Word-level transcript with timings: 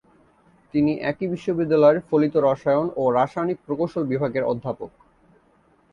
তিনি 0.73 0.91
একই 1.01 1.27
বিশ্ববিদ্যালয়ের 1.27 2.05
ফলিত 2.09 2.33
রসায়ন 2.37 2.87
ও 2.95 3.03
রাসায়নিক 3.11 3.57
প্রকৌশল 3.65 4.03
বিভাগের 4.03 4.43
অধ্যাপক। 4.43 4.91